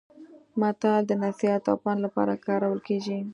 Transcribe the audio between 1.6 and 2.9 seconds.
او پند لپاره کارول